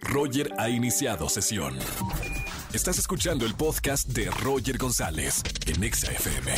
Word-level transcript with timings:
Roger 0.00 0.52
ha 0.58 0.68
iniciado 0.68 1.28
sesión. 1.28 1.78
Estás 2.72 2.98
escuchando 2.98 3.46
el 3.46 3.54
podcast 3.54 4.08
de 4.08 4.28
Roger 4.30 4.76
González 4.78 5.42
en 5.66 5.84
Exa 5.84 6.10
FM. 6.12 6.52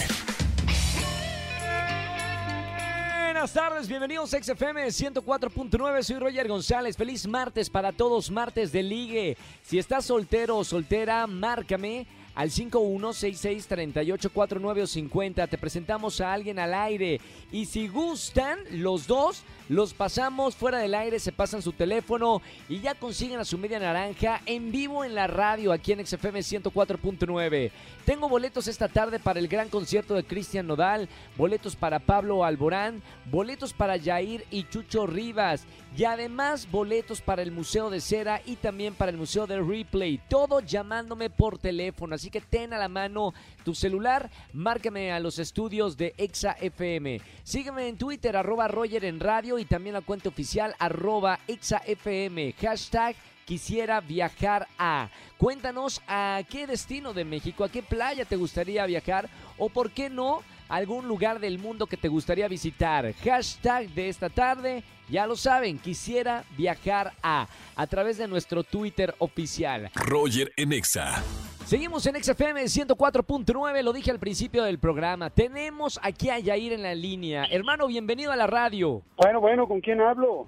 Buenas 3.25 3.53
tardes, 3.53 3.87
bienvenidos 3.87 4.33
a 4.35 4.43
XFM 4.43 4.87
104.9, 4.87 6.03
soy 6.03 6.19
Roger 6.19 6.49
González, 6.49 6.97
feliz 6.97 7.29
martes 7.29 7.71
para 7.71 7.93
todos, 7.93 8.31
martes 8.31 8.73
de 8.73 8.83
ligue. 8.83 9.37
Si 9.63 9.79
estás 9.79 10.07
soltero 10.07 10.57
o 10.59 10.65
soltera, 10.65 11.27
márcame 11.27 12.07
al 12.35 12.51
51663849 12.51 14.83
o 14.83 14.87
50. 14.87 15.47
Te 15.47 15.59
presentamos 15.59 16.21
a 16.21 16.33
alguien 16.33 16.59
al 16.59 16.75
aire. 16.75 17.21
Y 17.53 17.67
si 17.67 17.87
gustan, 17.89 18.59
los 18.71 19.07
dos 19.07 19.45
los 19.69 19.95
pasamos 19.95 20.55
fuera 20.55 20.79
del 20.79 20.95
aire, 20.95 21.19
se 21.19 21.33
pasan 21.33 21.63
su 21.63 21.73
teléfono 21.73 22.41
y 22.69 22.81
ya 22.81 22.95
consiguen 22.95 23.41
a 23.41 23.45
su 23.45 23.59
media 23.59 23.79
naranja 23.79 24.41
en 24.47 24.71
vivo 24.71 25.05
en 25.05 25.15
la 25.15 25.27
radio 25.27 25.73
aquí 25.73 25.93
en 25.93 26.07
XFM 26.07 26.41
104.9. 26.41 27.71
Tengo 28.05 28.29
boletos 28.29 28.69
esta 28.69 28.89
tarde 28.89 29.19
para 29.19 29.41
el 29.41 29.49
gran 29.49 29.69
concierto 29.69 30.15
de 30.15 30.25
Cristian 30.25 30.69
Nodal, 30.69 31.09
boletos 31.37 31.75
para 31.75 31.99
Pablo 31.99 32.45
Alborán, 32.45 33.03
boletos 33.31 33.73
para 33.73 33.99
Jair 33.99 34.45
y 34.51 34.65
Chucho 34.69 35.07
Rivas 35.07 35.67
y 35.97 36.05
además 36.05 36.71
boletos 36.71 37.21
para 37.21 37.43
el 37.43 37.51
Museo 37.51 37.91
de 37.91 38.01
Cera 38.01 38.43
y 38.45 38.57
también 38.57 38.95
para 38.95 39.11
el 39.11 39.17
Museo 39.17 39.47
de 39.47 39.61
Replay. 39.61 40.21
Todo 40.29 40.61
llamándome 40.61 41.31
por 41.31 41.59
teléfono, 41.59 42.15
así 42.15 42.31
que 42.31 42.41
ten 42.41 42.73
a 42.73 42.79
la 42.79 42.89
mano 42.89 43.33
tu 43.65 43.75
celular, 43.75 44.31
márcame 44.53 45.11
a 45.11 45.19
los 45.19 45.39
estudios 45.39 45.97
de 45.97 46.15
Exa 46.19 46.53
FM. 46.61 47.21
Sígueme 47.43 47.89
en 47.89 47.97
Twitter, 47.97 48.37
arroba 48.37 48.69
Roger 48.69 49.05
en 49.05 49.21
radio 49.21 49.56
y 49.59 49.65
también 49.65 49.95
la 49.95 50.01
cuenta 50.01 50.29
oficial 50.29 50.75
arroba 50.79 51.39
Exa 51.47 51.79
FM. 51.87 52.55
Hashtag 52.61 53.17
quisiera 53.45 54.01
viajar 54.01 54.67
a. 54.79 55.09
Cuéntanos 55.39 56.03
a 56.07 56.43
qué 56.49 56.67
destino 56.67 57.13
de 57.13 57.25
México, 57.25 57.65
a 57.65 57.69
qué 57.69 57.83
playa 57.83 58.25
te 58.25 58.37
gustaría 58.37 58.85
viajar 58.87 59.29
o 59.57 59.69
por 59.69 59.91
qué 59.91 60.11
no 60.11 60.43
algún 60.69 61.07
lugar 61.07 61.39
del 61.39 61.59
mundo 61.59 61.87
que 61.87 61.97
te 61.97 62.09
gustaría 62.09 62.49
visitar. 62.49 63.15
Hashtag 63.25 63.89
de 63.91 64.09
esta 64.09 64.29
tarde, 64.29 64.83
ya 65.09 65.27
lo 65.27 65.37
saben, 65.37 65.79
quisiera 65.79 66.45
viajar 66.57 67.13
a 67.23 67.49
a 67.77 67.87
través 67.87 68.19
de 68.19 68.27
nuestro 68.27 68.65
Twitter 68.65 69.15
oficial. 69.19 69.91
Roger 69.95 70.53
en 70.57 70.73
Exa. 70.73 71.23
Seguimos 71.67 72.07
en 72.07 72.23
XFM 72.23 72.63
104.9, 72.63 73.83
lo 73.83 73.93
dije 73.93 74.11
al 74.11 74.19
principio 74.19 74.63
del 74.65 74.79
programa. 74.79 75.31
Tenemos 75.31 75.99
aquí 76.03 76.31
a 76.31 76.39
Yair 76.39 76.73
en 76.73 76.83
la 76.83 76.95
línea. 76.95 77.45
Hermano, 77.51 77.89
bienvenido 77.89 78.33
a 78.33 78.37
la 78.37 78.47
radio. 78.47 79.03
Bueno, 79.17 79.41
bueno, 79.41 79.67
¿con 79.67 79.81
quién 79.81 80.01
hablo? 80.01 80.47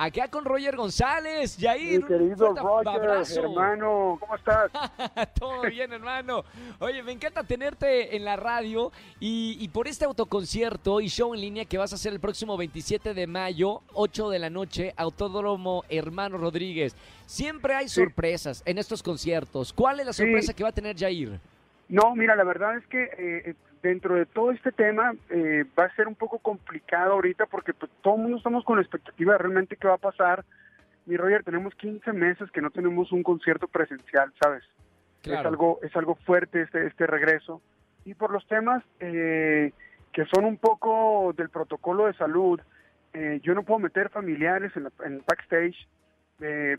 Acá 0.00 0.28
con 0.28 0.44
Roger 0.44 0.76
González, 0.76 1.56
Yair. 1.56 2.02
Mi 2.02 2.06
querido 2.06 2.54
Roger, 2.54 3.42
hermano, 3.42 4.16
¿cómo 4.20 4.36
estás? 4.36 4.70
Todo 5.40 5.62
bien, 5.62 5.92
hermano. 5.92 6.44
Oye, 6.78 7.02
me 7.02 7.10
encanta 7.10 7.42
tenerte 7.42 8.14
en 8.14 8.24
la 8.24 8.36
radio 8.36 8.92
y, 9.18 9.68
por 9.70 9.88
este 9.88 10.04
autoconcierto 10.04 11.00
y 11.00 11.08
show 11.08 11.34
en 11.34 11.40
línea 11.40 11.64
que 11.64 11.78
vas 11.78 11.90
a 11.90 11.96
hacer 11.96 12.12
el 12.12 12.20
próximo 12.20 12.56
27 12.56 13.12
de 13.12 13.26
mayo, 13.26 13.82
8 13.94 14.30
de 14.30 14.38
la 14.38 14.50
noche, 14.50 14.94
Autódromo 14.96 15.82
Hermano 15.88 16.38
Rodríguez. 16.38 16.94
Siempre 17.26 17.74
hay 17.74 17.88
sorpresas 17.88 18.62
en 18.66 18.78
estos 18.78 19.02
conciertos. 19.02 19.72
¿Cuál 19.72 19.98
es 19.98 20.06
la 20.06 20.12
sorpresa 20.12 20.52
que 20.52 20.62
va 20.62 20.68
a 20.68 20.72
tener 20.72 20.96
Jair? 20.96 21.40
No, 21.88 22.14
mira, 22.14 22.36
la 22.36 22.44
verdad 22.44 22.76
es 22.76 22.86
que 22.86 23.02
eh, 23.02 23.54
dentro 23.82 24.14
de 24.14 24.26
todo 24.26 24.50
este 24.50 24.72
tema 24.72 25.14
eh, 25.30 25.64
va 25.78 25.84
a 25.84 25.94
ser 25.94 26.08
un 26.08 26.14
poco 26.14 26.38
complicado 26.38 27.12
ahorita 27.12 27.46
porque 27.46 27.72
pues, 27.74 27.90
todo 28.02 28.16
el 28.16 28.22
mundo 28.22 28.38
estamos 28.38 28.64
con 28.64 28.76
la 28.76 28.82
expectativa 28.82 29.32
de 29.32 29.38
realmente 29.38 29.76
qué 29.76 29.88
va 29.88 29.94
a 29.94 29.98
pasar. 29.98 30.44
Mi 31.06 31.16
Roger, 31.16 31.42
tenemos 31.44 31.74
15 31.74 32.12
meses 32.12 32.50
que 32.50 32.60
no 32.60 32.70
tenemos 32.70 33.12
un 33.12 33.22
concierto 33.22 33.66
presencial, 33.68 34.32
¿sabes? 34.40 34.62
Es 35.24 35.38
algo 35.38 35.78
es 35.82 35.94
algo 35.96 36.14
fuerte 36.14 36.62
este 36.62 36.86
este 36.86 37.06
regreso 37.06 37.60
y 38.04 38.14
por 38.14 38.30
los 38.30 38.46
temas 38.46 38.84
eh, 39.00 39.72
que 40.12 40.24
son 40.26 40.44
un 40.44 40.56
poco 40.56 41.34
del 41.36 41.48
protocolo 41.48 42.06
de 42.06 42.14
salud, 42.14 42.60
eh, 43.12 43.40
yo 43.42 43.54
no 43.54 43.64
puedo 43.64 43.80
meter 43.80 44.10
familiares 44.10 44.72
en, 44.76 44.88
en 45.04 45.22
backstage. 45.26 45.76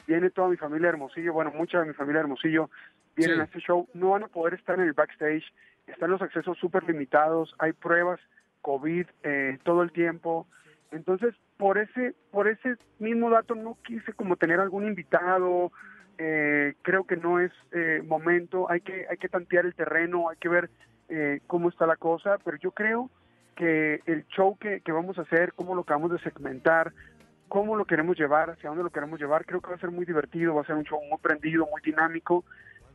viene 0.08 0.30
toda 0.30 0.48
mi 0.48 0.58
familia 0.58 0.90
Hermosillo, 0.90 1.34
bueno, 1.34 1.52
mucha 1.52 1.80
de 1.80 1.88
mi 1.88 1.94
familia 1.94 2.22
Hermosillo 2.22 2.70
vienen 3.16 3.42
a 3.42 3.44
este 3.44 3.60
show, 3.60 3.88
no 3.94 4.12
van 4.12 4.24
a 4.24 4.28
poder 4.28 4.54
estar 4.54 4.80
en 4.80 4.86
el 4.86 4.94
backstage 4.94 5.44
están 5.92 6.12
los 6.12 6.22
accesos 6.22 6.58
súper 6.58 6.84
limitados, 6.84 7.54
hay 7.60 7.74
pruebas 7.74 8.20
COVID 8.62 9.06
eh, 9.24 9.58
todo 9.64 9.84
el 9.84 9.92
tiempo. 9.92 10.48
Entonces, 10.92 11.36
por 11.58 11.78
ese, 11.78 12.16
por 12.32 12.48
ese 12.48 12.76
mismo 13.00 13.30
dato 13.30 13.56
no 13.56 13.78
quise 13.84 14.14
como 14.14 14.36
tener 14.38 14.60
algún 14.60 14.88
invitado, 14.88 15.72
eh, 16.18 16.74
creo 16.82 17.06
que 17.06 17.16
no 17.16 17.40
es 17.40 17.52
eh, 17.72 18.02
momento, 18.06 18.70
hay 18.70 18.82
que, 18.82 19.06
hay 19.10 19.18
que 19.18 19.30
tantear 19.30 19.66
el 19.66 19.76
terreno, 19.76 20.30
hay 20.30 20.38
que 20.38 20.50
ver 20.50 20.70
cómo 21.48 21.70
está 21.70 21.88
la 21.88 21.96
cosa, 21.96 22.38
pero 22.46 22.58
yo 22.58 22.70
creo 22.70 23.10
que 23.56 24.00
el 24.06 24.28
show 24.28 24.56
que, 24.60 24.82
que 24.82 24.92
vamos 24.92 25.18
a 25.18 25.24
hacer, 25.24 25.54
cómo 25.54 25.74
lo 25.74 25.82
acabamos 25.82 26.12
de 26.12 26.20
segmentar, 26.20 26.94
cómo 27.48 27.76
lo 27.76 27.86
queremos 27.86 28.16
llevar, 28.16 28.52
hacia 28.52 28.70
dónde 28.70 28.84
lo 28.84 28.92
queremos 28.92 29.20
llevar, 29.20 29.44
creo 29.44 29.60
que 29.60 29.72
va 29.72 29.76
a 29.76 29.80
ser 29.80 29.90
muy 29.90 30.06
divertido, 30.06 30.54
va 30.54 30.62
a 30.62 30.66
ser 30.66 30.76
un 30.76 30.84
show 30.84 31.02
muy 31.10 31.18
prendido, 31.18 31.66
muy 31.66 31.82
dinámico 31.82 32.46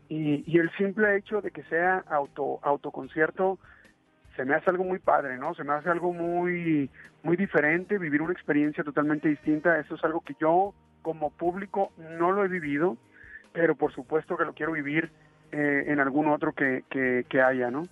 y, 0.09 0.59
el 0.59 0.71
simple 0.77 1.17
hecho 1.17 1.41
de 1.41 1.51
que 1.51 1.63
sea 1.65 2.05
auto 2.09 2.61
autoconcierto 2.63 3.59
se 4.37 4.45
me 4.45 4.55
hace 4.55 4.71
algo 4.71 4.85
muy 4.85 4.99
padre, 4.99 5.39
¿no? 5.39 5.55
Se 5.55 5.65
me 5.65 5.73
hace 5.73 5.89
algo 5.89 6.13
muy 6.13 6.91
muy 7.23 7.37
diferente, 7.37 7.99
vivir 7.99 8.21
una 8.21 8.33
experiencia 8.33 8.85
totalmente 8.85 9.29
distinta. 9.29 9.79
Eso 9.79 9.95
es 9.95 10.05
algo 10.05 10.21
que 10.21 10.35
yo 10.41 10.75
como 11.03 11.31
público 11.31 11.93
no 12.19 12.33
lo 12.33 12.45
he 12.45 12.49
vivido, 12.49 12.97
pero 13.53 13.77
por 13.77 13.93
supuesto 13.93 14.37
que 14.37 14.45
lo 14.45 14.55
quiero 14.55 14.73
vivir 14.73 15.11
eh, 15.53 15.85
en 15.87 16.01
algún 16.01 16.29
otro 16.29 16.53
que, 16.53 16.85
que, 16.91 17.25
que 17.29 17.41
haya, 17.41 17.71
¿no? 17.71 17.85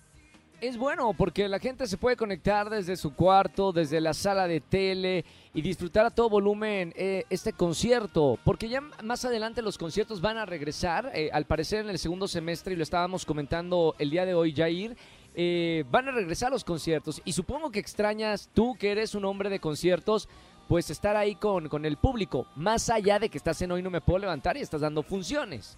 Es 0.67 0.77
bueno 0.77 1.13
porque 1.13 1.49
la 1.49 1.59
gente 1.59 1.87
se 1.87 1.97
puede 1.97 2.15
conectar 2.15 2.69
desde 2.69 2.95
su 2.95 3.13
cuarto, 3.13 3.73
desde 3.73 3.99
la 3.99 4.13
sala 4.13 4.47
de 4.47 4.61
tele 4.61 5.25
y 5.53 5.61
disfrutar 5.61 6.05
a 6.05 6.09
todo 6.09 6.29
volumen 6.29 6.93
eh, 6.95 7.25
este 7.29 7.51
concierto. 7.51 8.39
Porque 8.45 8.69
ya 8.69 8.79
más 9.03 9.25
adelante 9.25 9.61
los 9.61 9.77
conciertos 9.77 10.21
van 10.21 10.37
a 10.37 10.45
regresar, 10.45 11.11
eh, 11.13 11.29
al 11.33 11.45
parecer 11.45 11.81
en 11.81 11.89
el 11.89 11.99
segundo 11.99 12.29
semestre, 12.29 12.73
y 12.73 12.77
lo 12.77 12.83
estábamos 12.83 13.25
comentando 13.25 13.93
el 13.99 14.09
día 14.09 14.25
de 14.25 14.35
hoy, 14.35 14.53
Jair. 14.53 14.95
Eh, 15.35 15.83
van 15.91 16.07
a 16.07 16.11
regresar 16.11 16.51
los 16.51 16.63
conciertos 16.63 17.19
y 17.25 17.33
supongo 17.33 17.71
que 17.71 17.79
extrañas 17.79 18.49
tú 18.53 18.75
que 18.75 18.91
eres 18.91 19.15
un 19.15 19.25
hombre 19.25 19.49
de 19.49 19.59
conciertos 19.59 20.29
pues 20.67 20.91
estar 20.91 21.17
ahí 21.17 21.33
con, 21.33 21.69
con 21.69 21.85
el 21.85 21.97
público, 21.97 22.45
más 22.55 22.89
allá 22.91 23.17
de 23.17 23.29
que 23.29 23.39
estás 23.39 23.59
en 23.63 23.71
hoy 23.71 23.81
no 23.81 23.89
me 23.89 23.99
puedo 23.99 24.19
levantar 24.19 24.55
y 24.57 24.61
estás 24.61 24.81
dando 24.81 25.01
funciones. 25.01 25.75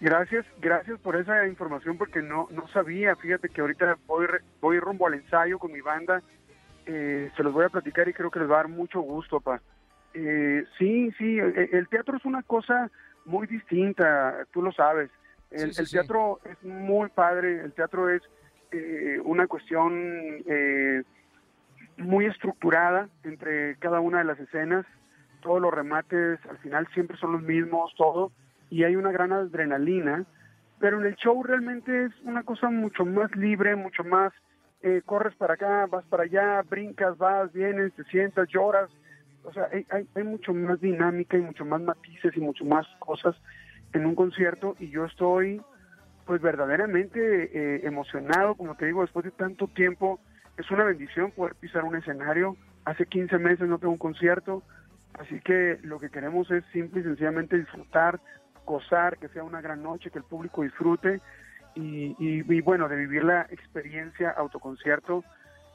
Gracias, 0.00 0.46
gracias 0.60 1.00
por 1.00 1.16
esa 1.16 1.46
información 1.48 1.98
porque 1.98 2.22
no 2.22 2.46
no 2.50 2.68
sabía. 2.68 3.16
Fíjate 3.16 3.48
que 3.48 3.60
ahorita 3.60 3.98
voy 4.06 4.26
voy 4.60 4.78
rumbo 4.78 5.08
al 5.08 5.14
ensayo 5.14 5.58
con 5.58 5.72
mi 5.72 5.80
banda. 5.80 6.22
Eh, 6.86 7.30
se 7.36 7.42
los 7.42 7.52
voy 7.52 7.64
a 7.64 7.68
platicar 7.68 8.08
y 8.08 8.12
creo 8.12 8.30
que 8.30 8.38
les 8.38 8.48
va 8.48 8.54
a 8.54 8.58
dar 8.58 8.68
mucho 8.68 9.00
gusto, 9.00 9.40
pa. 9.40 9.60
Eh, 10.14 10.64
sí, 10.78 11.10
sí, 11.18 11.38
el, 11.38 11.86
teatro 11.88 12.16
es 12.16 12.24
una 12.24 12.42
cosa 12.42 12.90
muy 13.24 13.46
distinta, 13.46 14.46
tú 14.52 14.62
lo 14.62 14.72
sabes. 14.72 15.10
El, 15.50 15.74
teatro 15.74 16.40
es 16.44 16.62
muy 16.62 17.08
padre, 17.10 17.60
el 17.60 17.72
teatro 17.72 18.08
es 18.08 18.22
eh, 18.70 19.20
una 19.24 19.46
cuestión 19.46 20.42
eh, 20.46 21.02
muy 21.96 22.26
estructurada 22.26 23.08
entre 23.24 23.76
cada 23.76 24.00
una 24.00 24.18
de 24.18 24.24
las 24.24 24.38
escenas. 24.38 24.86
Todos 25.40 25.60
los 25.60 25.72
remates 25.74 26.38
al 26.48 26.58
final 26.58 26.86
siempre 26.94 27.16
son 27.18 27.32
los 27.32 27.42
mismos, 27.42 27.92
todo 27.96 28.32
y 28.70 28.84
hay 28.84 28.96
una 28.96 29.12
gran 29.12 29.32
adrenalina, 29.32 30.24
pero 30.78 31.00
en 31.00 31.06
el 31.06 31.16
show 31.16 31.42
realmente 31.42 32.06
es 32.06 32.12
una 32.24 32.42
cosa 32.42 32.70
mucho 32.70 33.04
más 33.04 33.34
libre, 33.36 33.74
mucho 33.76 34.04
más, 34.04 34.32
eh, 34.82 35.02
corres 35.04 35.34
para 35.34 35.54
acá, 35.54 35.86
vas 35.86 36.04
para 36.04 36.24
allá, 36.24 36.62
brincas, 36.62 37.18
vas, 37.18 37.52
vienes, 37.52 37.92
te 37.94 38.04
sientas, 38.04 38.48
lloras, 38.48 38.90
o 39.42 39.52
sea, 39.52 39.68
hay, 39.72 40.06
hay, 40.14 40.24
mucho 40.24 40.52
más 40.52 40.80
dinámica 40.80 41.36
y 41.36 41.40
mucho 41.40 41.64
más 41.64 41.80
matices 41.80 42.36
y 42.36 42.40
mucho 42.40 42.64
más 42.64 42.86
cosas 42.98 43.34
en 43.92 44.04
un 44.04 44.14
concierto 44.14 44.76
y 44.78 44.90
yo 44.90 45.06
estoy 45.06 45.60
pues 46.26 46.42
verdaderamente 46.42 47.18
eh, 47.18 47.86
emocionado, 47.86 48.54
como 48.54 48.76
te 48.76 48.84
digo, 48.84 49.00
después 49.00 49.24
de 49.24 49.30
tanto 49.30 49.66
tiempo, 49.68 50.20
es 50.58 50.70
una 50.70 50.84
bendición 50.84 51.30
poder 51.30 51.54
pisar 51.54 51.84
un 51.84 51.96
escenario, 51.96 52.54
hace 52.84 53.06
15 53.06 53.38
meses 53.38 53.66
no 53.66 53.78
tengo 53.78 53.94
un 53.94 53.98
concierto, 53.98 54.62
así 55.14 55.40
que 55.40 55.78
lo 55.82 55.98
que 55.98 56.10
queremos 56.10 56.50
es 56.50 56.64
simple 56.70 57.00
y 57.00 57.04
sencillamente 57.04 57.56
disfrutar, 57.56 58.20
gozar, 58.68 59.16
que 59.18 59.28
sea 59.28 59.42
una 59.42 59.60
gran 59.60 59.82
noche, 59.82 60.10
que 60.10 60.18
el 60.18 60.24
público 60.24 60.62
disfrute 60.62 61.20
y, 61.74 62.60
bueno, 62.60 62.88
de 62.88 62.96
vivir 62.96 63.24
la 63.24 63.42
experiencia 63.50 64.30
autoconcierto, 64.30 65.24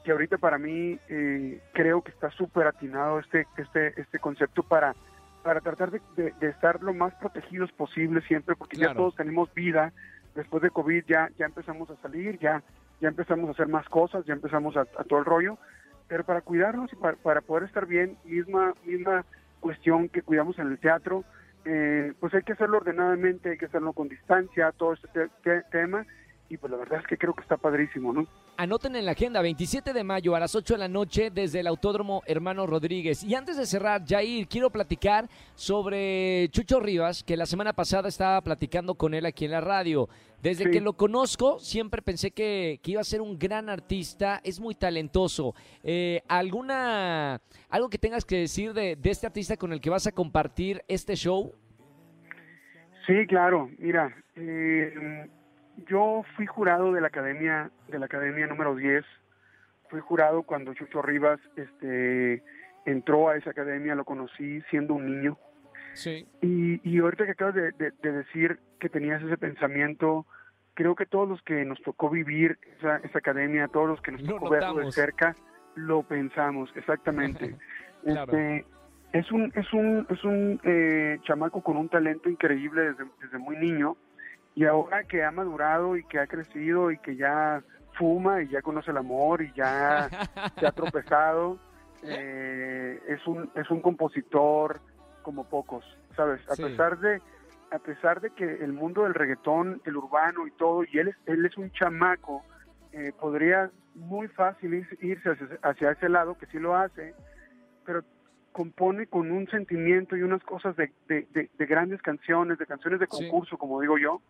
que 0.04 0.12
ahorita 0.12 0.36
para 0.36 0.58
mí 0.58 0.98
eh, 1.08 1.62
creo 1.72 2.02
que 2.02 2.10
está 2.10 2.30
súper 2.30 2.66
atinado 2.66 3.18
este, 3.18 3.46
este, 3.56 3.98
este 3.98 4.18
concepto 4.18 4.62
para, 4.62 4.94
para 5.42 5.60
tratar 5.60 5.90
de, 5.90 6.34
estar 6.42 6.82
lo 6.82 6.92
más 6.92 7.14
protegidos 7.14 7.72
posible 7.72 8.20
siempre, 8.22 8.54
porque 8.54 8.76
ya 8.76 8.92
todos 8.94 9.16
tenemos 9.16 9.52
vida, 9.54 9.92
después 10.34 10.62
de 10.62 10.70
COVID 10.70 11.04
ya, 11.06 11.30
ya 11.38 11.46
empezamos 11.46 11.88
a 11.90 11.96
salir, 11.96 12.38
ya, 12.38 12.62
ya 13.00 13.08
empezamos 13.08 13.48
a 13.48 13.52
hacer 13.52 13.68
más 13.68 13.88
cosas, 13.88 14.26
ya 14.26 14.34
empezamos 14.34 14.76
a, 14.76 14.84
todo 14.84 15.18
el 15.18 15.24
rollo, 15.24 15.58
pero 16.06 16.22
para 16.24 16.42
cuidarnos 16.42 16.92
y 16.92 16.96
para, 16.96 17.16
para 17.16 17.40
poder 17.40 17.64
estar 17.64 17.86
bien, 17.86 18.18
misma, 18.24 18.74
misma 18.84 19.24
cuestión 19.60 20.10
que 20.10 20.20
cuidamos 20.20 20.58
en 20.58 20.66
el 20.66 20.78
teatro, 20.78 21.24
eh, 21.64 22.12
pues 22.20 22.34
hay 22.34 22.42
que 22.42 22.52
hacerlo 22.52 22.78
ordenadamente, 22.78 23.50
hay 23.50 23.58
que 23.58 23.66
hacerlo 23.66 23.92
con 23.92 24.08
distancia, 24.08 24.72
todo 24.72 24.92
este 24.94 25.08
te- 25.08 25.28
te- 25.42 25.62
tema, 25.70 26.06
y 26.48 26.56
pues 26.56 26.70
la 26.70 26.76
verdad 26.76 27.00
es 27.00 27.06
que 27.06 27.16
creo 27.16 27.34
que 27.34 27.42
está 27.42 27.56
padrísimo, 27.56 28.12
¿no? 28.12 28.26
Anoten 28.56 28.94
en 28.94 29.04
la 29.06 29.12
agenda, 29.12 29.40
27 29.42 29.92
de 29.92 30.04
mayo 30.04 30.36
a 30.36 30.40
las 30.40 30.54
8 30.54 30.74
de 30.74 30.78
la 30.78 30.88
noche 30.88 31.30
desde 31.30 31.60
el 31.60 31.66
Autódromo 31.66 32.22
Hermano 32.26 32.66
Rodríguez. 32.66 33.24
Y 33.24 33.34
antes 33.34 33.56
de 33.56 33.66
cerrar, 33.66 34.04
Jair, 34.06 34.46
quiero 34.46 34.70
platicar 34.70 35.28
sobre 35.54 36.48
Chucho 36.50 36.78
Rivas, 36.78 37.24
que 37.24 37.36
la 37.36 37.46
semana 37.46 37.72
pasada 37.72 38.08
estaba 38.08 38.40
platicando 38.42 38.94
con 38.94 39.14
él 39.14 39.26
aquí 39.26 39.46
en 39.46 39.50
la 39.52 39.60
radio. 39.60 40.08
Desde 40.40 40.64
Sí. 40.64 40.70
que 40.70 40.80
lo 40.82 40.92
conozco, 40.92 41.58
siempre 41.58 42.02
pensé 42.02 42.30
que, 42.30 42.78
que 42.82 42.90
iba 42.92 43.00
a 43.00 43.04
ser 43.04 43.22
un 43.22 43.38
gran 43.38 43.68
artista, 43.70 44.40
es 44.44 44.60
muy 44.60 44.74
talentoso. 44.74 45.54
Eh, 45.82 46.20
¿Alguna, 46.28 47.40
algo 47.70 47.88
que 47.88 47.98
tengas 47.98 48.24
que 48.26 48.36
decir 48.36 48.72
de, 48.74 48.94
de 48.94 49.10
este 49.10 49.26
artista 49.26 49.56
con 49.56 49.72
el 49.72 49.80
que 49.80 49.88
vas 49.90 50.06
a 50.06 50.12
compartir 50.12 50.82
este 50.86 51.16
show? 51.16 51.52
Sí, 53.06 53.26
claro. 53.26 53.68
Mira, 53.78 54.14
eh, 54.36 54.92
yo 55.86 56.22
fui 56.36 56.46
jurado 56.46 56.92
de 56.92 57.00
la 57.00 57.08
academia 57.08 57.70
de 57.88 57.98
la 57.98 58.06
academia 58.06 58.46
número 58.46 58.74
10. 58.74 59.04
Fui 59.90 60.00
jurado 60.00 60.42
cuando 60.42 60.74
Chucho 60.74 61.02
Rivas 61.02 61.40
este 61.56 62.42
entró 62.86 63.28
a 63.28 63.36
esa 63.36 63.50
academia, 63.50 63.94
lo 63.94 64.04
conocí 64.04 64.60
siendo 64.70 64.94
un 64.94 65.06
niño. 65.06 65.38
Sí. 65.94 66.26
Y, 66.42 66.80
y 66.88 66.98
ahorita 66.98 67.24
que 67.24 67.32
acabas 67.32 67.54
de, 67.54 67.72
de- 67.72 67.92
de 68.02 68.12
decir 68.12 68.58
que 68.80 68.88
tenías 68.88 69.22
ese 69.22 69.38
pensamiento, 69.38 70.26
creo 70.74 70.94
que 70.94 71.06
todos 71.06 71.28
los 71.28 71.40
que 71.42 71.64
nos 71.64 71.80
tocó 71.82 72.10
vivir 72.10 72.58
esa, 72.78 72.96
esa 72.98 73.18
academia, 73.18 73.68
todos 73.68 73.88
los 73.88 74.00
que 74.02 74.12
nos 74.12 74.24
tocó 74.24 74.50
verlo 74.50 74.74
de 74.80 74.92
cerca, 74.92 75.34
lo 75.76 76.02
pensamos, 76.02 76.70
exactamente. 76.76 77.56
Claro. 78.04 78.32
Este, 78.36 78.66
es 79.14 79.32
un, 79.32 79.50
es 79.54 79.72
un, 79.72 80.06
es 80.10 80.22
un 80.24 80.60
eh, 80.62 81.18
chamaco 81.22 81.62
con 81.62 81.78
un 81.78 81.88
talento 81.88 82.28
increíble 82.28 82.82
desde, 82.92 83.04
desde 83.22 83.38
muy 83.38 83.56
niño 83.56 83.96
y 84.54 84.64
ahora 84.64 85.04
que 85.04 85.24
ha 85.24 85.30
madurado 85.30 85.96
y 85.96 86.04
que 86.04 86.18
ha 86.18 86.26
crecido 86.26 86.90
y 86.90 86.98
que 86.98 87.16
ya 87.16 87.62
fuma 87.98 88.42
y 88.42 88.48
ya 88.48 88.62
conoce 88.62 88.90
el 88.90 88.96
amor 88.96 89.42
y 89.42 89.52
ya 89.52 90.08
se 90.58 90.66
ha 90.66 90.72
tropezado, 90.72 91.58
eh, 92.02 93.00
es 93.08 93.26
un, 93.26 93.50
es 93.54 93.70
un 93.70 93.80
compositor 93.80 94.80
como 95.22 95.44
pocos, 95.48 95.84
¿sabes? 96.16 96.40
A 96.50 96.56
Sí. 96.56 96.62
pesar 96.62 96.98
de 96.98 97.20
a 97.70 97.78
pesar 97.80 98.20
de 98.20 98.30
que 98.30 98.44
el 98.44 98.72
mundo 98.72 99.02
del 99.02 99.14
reggaetón, 99.14 99.80
el 99.84 99.96
urbano 99.96 100.46
y 100.46 100.52
todo, 100.52 100.84
y 100.84 100.98
él 100.98 101.08
es, 101.08 101.16
él 101.26 101.44
es 101.44 101.56
un 101.56 101.72
chamaco, 101.72 102.44
eh, 102.92 103.12
podría 103.18 103.70
muy 103.96 104.28
fácil 104.28 104.86
irse, 105.00 105.30
hacia, 105.30 105.58
hacia 105.62 105.90
ese 105.90 106.08
lado, 106.08 106.36
que 106.38 106.46
sí 106.46 106.60
lo 106.60 106.76
hace, 106.76 107.14
pero 107.84 108.02
compone 108.52 109.08
con 109.08 109.32
un 109.32 109.48
sentimiento 109.48 110.16
y 110.16 110.22
unas 110.22 110.42
cosas 110.44 110.76
de, 110.76 110.92
de- 111.08 111.26
de- 111.32 111.50
de 111.58 111.66
grandes 111.66 112.00
canciones, 112.00 112.58
de 112.58 112.66
canciones 112.66 113.00
de 113.00 113.06
Sí. 113.06 113.10
concurso, 113.26 113.58
como 113.58 113.80
digo 113.80 113.98
yo. 113.98 114.20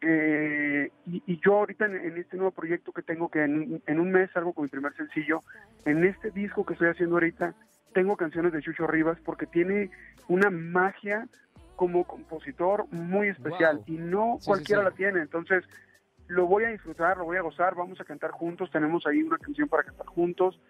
Eh, 0.00 0.90
y, 1.06 1.22
y 1.26 1.40
yo 1.44 1.54
ahorita 1.58 1.86
en, 1.86 1.96
en 1.96 2.16
este 2.18 2.36
nuevo 2.36 2.50
proyecto 2.52 2.92
que 2.92 3.02
tengo, 3.02 3.28
que 3.30 3.42
en, 3.44 3.82
en 3.86 4.00
un 4.00 4.10
mes 4.10 4.30
salgo 4.32 4.52
con 4.52 4.64
mi 4.64 4.68
primer 4.68 4.94
sencillo, 4.94 5.40
en 5.86 6.04
este 6.04 6.30
disco 6.30 6.64
que 6.66 6.74
estoy 6.74 6.88
haciendo 6.88 7.16
ahorita, 7.16 7.54
tengo 7.94 8.16
canciones 8.16 8.52
de 8.52 8.60
Chucho 8.60 8.86
Rivas 8.86 9.18
porque 9.24 9.46
tiene 9.46 9.90
una 10.28 10.50
magia 10.50 11.26
como 11.76 12.04
compositor 12.04 12.86
muy 12.92 13.28
especial 13.28 13.76
Wow. 13.78 13.84
y 13.86 13.98
no 13.98 14.36
Sí, 14.40 14.46
cualquiera 14.46 14.82
sí. 14.82 14.88
la 14.90 14.90
tiene. 14.96 15.20
Entonces, 15.20 15.64
lo 16.28 16.46
voy 16.46 16.64
a 16.64 16.68
disfrutar, 16.68 17.16
lo 17.18 17.24
voy 17.24 17.36
a 17.36 17.42
gozar, 17.42 17.74
vamos 17.74 18.00
a 18.00 18.04
cantar 18.04 18.30
juntos, 18.30 18.70
tenemos 18.70 19.06
ahí 19.06 19.22
una 19.22 19.38
canción 19.38 19.68
para 19.68 19.82
cantar 19.84 20.06
juntos 20.06 20.60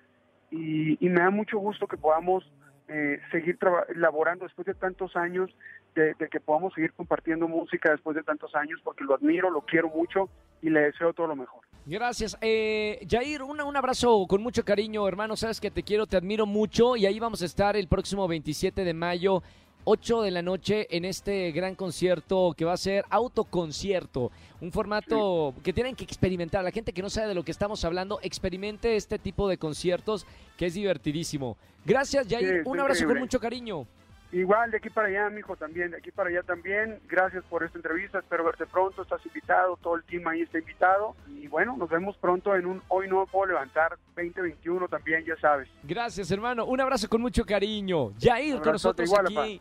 y, 0.51 1.05
y 1.05 1.09
me 1.09 1.21
da 1.21 1.31
mucho 1.31 1.59
gusto 1.59 1.87
que 1.87 1.97
podamos 1.97 2.51
eh, 2.89 3.21
seguir 3.31 3.59
elaborando 3.95 4.45
después 4.45 4.67
de 4.67 4.75
tantos 4.75 5.17
años, 5.17 5.55
de, 5.95 6.15
de 6.15 6.29
que 6.29 6.41
podamos 6.41 6.75
seguir 6.75 6.93
compartiendo 6.93 7.47
música 7.49 7.91
después 7.91 8.17
de 8.17 8.23
tantos 8.23 8.55
años, 8.55 8.81
porque 8.85 9.05
lo 9.05 9.15
admiro, 9.15 9.51
lo 9.51 9.61
quiero 9.63 9.89
mucho 9.89 10.29
y 10.63 10.71
le 10.71 10.81
deseo 10.81 11.13
todo 11.13 11.27
lo 11.29 11.37
mejor. 11.37 11.61
Gracias. 11.87 12.37
Eh, 12.41 13.07
Jair, 13.11 13.43
una- 13.43 13.65
un 13.65 13.77
abrazo 13.77 14.27
con 14.27 14.43
mucho 14.43 14.65
cariño, 14.65 15.07
hermano. 15.07 15.37
Sabes 15.37 15.61
que 15.61 15.71
te 15.71 15.83
quiero, 15.83 16.07
te 16.07 16.17
admiro 16.17 16.47
mucho 16.47 16.97
y 16.97 17.05
ahí 17.07 17.19
vamos 17.21 17.43
a 17.43 17.45
estar 17.45 17.77
el 17.77 17.89
próximo 17.89 18.27
27 18.27 18.85
de 18.85 18.95
mayo. 18.95 19.43
8 19.87 20.23
de 20.23 20.31
la 20.31 20.41
noche 20.41 20.87
en 20.97 21.05
este 21.05 21.53
gran 21.53 21.75
concierto 21.75 22.55
que 22.57 22.65
va 22.65 22.73
a 22.73 22.77
ser 22.79 23.05
autoconcierto, 23.11 24.33
un 24.63 24.73
formato 24.73 25.53
que 25.63 25.75
tienen 25.75 25.95
que 25.95 26.05
experimentar. 26.05 26.65
La 26.65 26.71
gente 26.71 26.95
que 26.95 27.03
no 27.03 27.11
sabe 27.11 27.29
de 27.29 27.35
lo 27.35 27.43
que 27.45 27.51
estamos 27.51 27.85
hablando, 27.85 28.19
experimente 28.23 28.97
este 28.97 29.19
tipo 29.19 29.47
de 29.47 29.59
conciertos 29.59 30.27
que 30.57 30.65
es 30.67 30.75
divertidísimo. 30.75 31.59
Gracias, 31.85 32.27
Jair. 32.29 32.63
Sí, 32.65 32.69
un 32.69 32.81
abrazo 32.81 33.07
con 33.07 33.19
mucho 33.19 33.39
cariño. 33.39 33.87
Igual 34.35 34.73
de 34.73 34.79
aquí 34.79 34.91
para 34.91 35.07
allá, 35.07 35.31
mijo, 35.31 35.55
también, 35.55 35.93
de 35.93 35.99
aquí 35.99 36.11
para 36.11 36.29
allá 36.29 36.43
también. 36.43 36.99
Gracias 37.09 37.45
por 37.45 37.63
esta 37.63 37.79
entrevista, 37.79 38.19
espero 38.19 38.45
verte 38.45 38.67
pronto, 38.67 39.03
estás 39.03 39.25
invitado, 39.25 39.77
todo 39.81 39.95
el 39.95 40.03
team 40.03 40.27
ahí 40.27 40.43
está 40.43 40.59
invitado. 40.59 41.15
Y 41.29 41.47
bueno, 41.47 41.77
nos 41.77 41.89
vemos 41.89 42.17
pronto 42.17 42.57
en 42.57 42.67
un 42.67 42.83
Hoy 42.89 43.07
No 43.07 43.27
Puedo 43.27 43.47
Levantar 43.47 43.97
2021 44.17 44.89
también, 44.89 45.25
ya 45.25 45.37
sabes. 45.37 45.69
Gracias, 45.85 46.33
hermano. 46.33 46.65
Un 46.65 46.81
abrazo 46.81 47.09
con 47.09 47.21
mucho 47.21 47.45
cariño. 47.45 48.11
Jair 48.21 48.61
con 48.61 48.73
nosotros 48.73 49.09
igual, 49.09 49.27
aquí. 49.27 49.61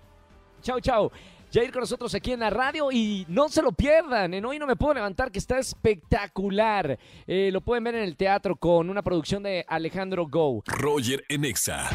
Chao, 0.64 0.80
chao. 0.80 1.12
Jair 1.54 1.72
con 1.72 1.82
nosotros 1.82 2.16
aquí 2.16 2.32
en 2.32 2.40
la 2.40 2.50
radio 2.50 2.92
y 2.92 3.28
no 3.30 3.48
se 3.48 3.62
lo 3.62 3.72
pierdan. 3.72 4.34
En 4.34 4.44
Hoy 4.44 4.58
no 4.58 4.66
me 4.66 4.76
puedo 4.76 4.96
levantar, 4.96 5.32
que 5.32 5.38
está 5.38 5.60
espectacular. 5.60 6.98
Eh, 7.28 7.52
lo 7.54 7.62
pueden 7.62 7.84
ver 7.84 7.94
en 7.94 8.02
el 8.02 8.18
teatro 8.18 8.56
con 8.56 8.90
una 8.90 9.04
producción 9.04 9.44
de 9.44 9.64
Alejandro 9.68 10.26
Go. 10.28 10.64
Roger 10.66 11.24
en 11.30 11.46
Exa. 11.46 11.90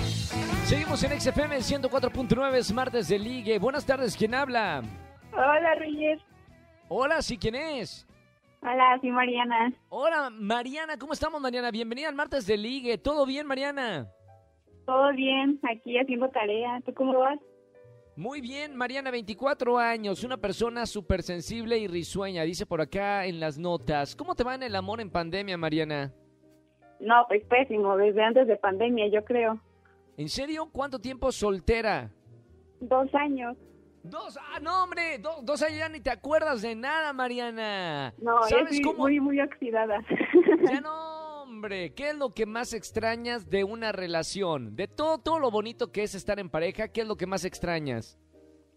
Seguimos 0.63 1.03
en 1.03 1.21
XFM 1.21 1.57
104.9, 1.57 2.55
es 2.55 2.73
martes 2.73 3.09
de 3.09 3.19
ligue. 3.19 3.59
Buenas 3.59 3.85
tardes, 3.85 4.17
¿quién 4.17 4.33
habla? 4.33 4.81
Hola, 5.33 5.75
Reyes. 5.75 6.21
Hola, 6.87 7.21
sí, 7.21 7.37
¿quién 7.37 7.57
es? 7.57 8.07
Hola, 8.63 8.97
soy 9.01 9.11
Mariana. 9.11 9.73
Hola, 9.89 10.31
Mariana, 10.31 10.97
¿cómo 10.99 11.15
estamos, 11.15 11.41
Mariana? 11.41 11.73
Bienvenida 11.73 12.09
al 12.09 12.15
martes 12.15 12.47
de 12.47 12.57
ligue. 12.57 12.97
¿Todo 12.97 13.27
bien, 13.27 13.45
Mariana? 13.45 14.07
¿Todo 14.87 15.13
bien? 15.15 15.59
Aquí 15.69 15.99
haciendo 15.99 16.29
tarea. 16.29 16.81
¿Tú 16.87 16.95
cómo 16.95 17.19
vas? 17.19 17.41
Muy 18.19 18.41
bien, 18.41 18.75
Mariana, 18.75 19.13
24 19.13 19.79
años, 19.79 20.25
una 20.25 20.37
persona 20.37 20.87
súper 20.87 21.23
sensible 21.23 21.79
y 21.79 21.87
risueña, 21.87 22.43
dice 22.43 22.67
por 22.67 22.81
acá 22.81 23.25
en 23.27 23.39
las 23.39 23.59
notas. 23.59 24.17
¿Cómo 24.17 24.35
te 24.35 24.43
va 24.43 24.57
en 24.57 24.65
el 24.65 24.75
amor 24.75 25.01
en 25.01 25.09
pandemia, 25.09 25.57
Mariana? 25.57 26.13
No, 26.99 27.25
pues 27.29 27.45
pésimo, 27.45 27.97
desde 27.97 28.21
antes 28.25 28.49
de 28.49 28.57
pandemia, 28.57 29.07
yo 29.07 29.25
creo. 29.25 29.61
¿En 30.17 30.29
serio? 30.29 30.69
¿Cuánto 30.73 30.99
tiempo 30.99 31.31
soltera? 31.31 32.11
Dos 32.81 33.15
años. 33.15 33.57
Dos, 34.03 34.37
ah, 34.37 34.59
no, 34.61 34.83
hombre, 34.83 35.19
do- 35.19 35.41
dos 35.45 35.63
años 35.63 35.79
ya 35.79 35.89
ni 35.89 36.01
te 36.01 36.11
acuerdas 36.11 36.61
de 36.63 36.75
nada, 36.75 37.13
Mariana. 37.13 38.13
No, 38.21 38.43
¿Sabes 38.49 38.73
es 38.73 38.81
cómo? 38.83 38.99
muy, 38.99 39.21
muy 39.21 39.41
oxidada. 39.41 40.01
Ya 40.69 40.81
no, 40.81 41.18
hombre, 41.59 41.93
¿qué 41.93 42.11
es 42.11 42.17
lo 42.17 42.33
que 42.33 42.47
más 42.47 42.73
extrañas 42.73 43.51
de 43.51 43.65
una 43.65 43.91
relación? 43.91 44.77
De 44.77 44.87
todo, 44.87 45.19
todo 45.19 45.41
lo 45.41 45.51
bonito 45.51 45.91
que 45.91 46.05
es 46.05 46.15
estar 46.15 46.39
en 46.39 46.51
pareja, 46.51 46.89
¿qué 46.89 47.01
es 47.01 47.07
lo 47.09 47.17
que 47.17 47.27
más 47.27 47.45
extrañas? 47.45 48.19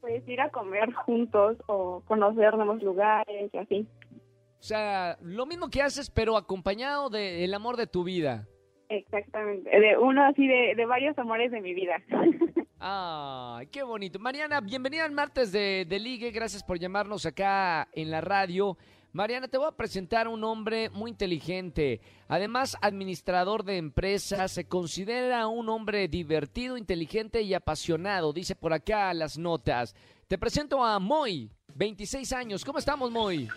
pues 0.02 0.28
ir 0.28 0.42
a 0.42 0.50
comer 0.50 0.92
juntos 0.94 1.58
o 1.68 2.02
conocer 2.08 2.56
nuevos 2.56 2.82
lugares 2.82 3.52
y 3.54 3.58
así. 3.58 3.88
O 4.60 4.64
sea, 4.64 5.18
lo 5.22 5.46
mismo 5.46 5.70
que 5.70 5.82
haces, 5.82 6.10
pero 6.10 6.38
acompañado 6.38 7.10
del 7.10 7.54
amor 7.54 7.78
de 7.78 7.88
tu 7.88 8.04
vida. 8.04 8.48
Exactamente. 8.90 9.70
De 9.70 9.98
uno 9.98 10.26
así 10.26 10.48
de, 10.48 10.74
de 10.76 10.86
varios 10.86 11.18
amores 11.18 11.52
de 11.52 11.62
mi 11.62 11.74
vida. 11.74 12.02
Ay, 12.80 13.68
qué 13.68 13.84
bonito. 13.84 14.20
Mariana, 14.20 14.60
bienvenida 14.60 15.06
al 15.06 15.12
martes 15.12 15.52
de, 15.52 15.86
de 15.88 16.00
Ligue. 16.00 16.32
Gracias 16.32 16.64
por 16.64 16.80
llamarnos 16.80 17.26
acá 17.26 17.88
en 17.94 18.12
la 18.12 18.22
radio. 18.22 18.78
Mariana, 19.14 19.50
te 19.50 19.58
voy 19.58 19.68
a 19.68 19.76
presentar 19.76 20.28
a 20.28 20.30
un 20.30 20.44
hombre 20.46 20.90
muy 20.90 21.12
inteligente. 21.12 22.00
Además, 22.30 22.78
administrador 22.82 23.66
de 23.66 23.78
empresas. 23.78 24.54
Se 24.54 24.68
considera 24.70 25.48
un 25.48 25.68
hombre 25.68 26.08
divertido, 26.08 26.78
inteligente 26.78 27.42
y 27.42 27.54
apasionado. 27.54 28.32
Dice 28.32 28.56
por 28.56 28.72
acá 28.72 29.14
las 29.14 29.38
notas. 29.38 29.96
Te 30.30 30.38
presento 30.38 30.82
a 30.84 30.98
Moy, 31.00 31.52
26 31.76 32.32
años. 32.32 32.64
¿Cómo 32.64 32.80
estamos, 32.80 33.12
Moy? 33.12 33.50